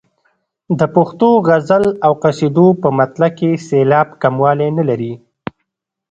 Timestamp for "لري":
4.89-5.13